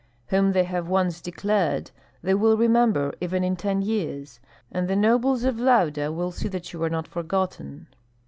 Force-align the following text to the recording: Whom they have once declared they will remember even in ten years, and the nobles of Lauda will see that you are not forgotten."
Whom 0.29 0.53
they 0.53 0.63
have 0.63 0.87
once 0.87 1.21
declared 1.21 1.91
they 2.23 2.33
will 2.33 2.57
remember 2.57 3.13
even 3.21 3.43
in 3.43 3.55
ten 3.55 3.83
years, 3.83 4.39
and 4.71 4.87
the 4.87 4.95
nobles 4.95 5.43
of 5.43 5.59
Lauda 5.59 6.11
will 6.11 6.31
see 6.31 6.47
that 6.47 6.73
you 6.73 6.81
are 6.81 6.89
not 6.89 7.07
forgotten." 7.07 7.85